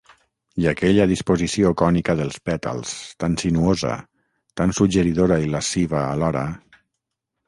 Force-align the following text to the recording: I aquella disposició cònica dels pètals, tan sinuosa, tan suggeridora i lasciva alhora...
I 0.61 0.63
aquella 0.69 1.03
disposició 1.09 1.73
cònica 1.81 2.15
dels 2.21 2.39
pètals, 2.49 2.93
tan 3.23 3.35
sinuosa, 3.41 3.91
tan 4.63 4.73
suggeridora 4.79 5.37
i 5.45 5.53
lasciva 5.57 6.03
alhora... 6.07 6.43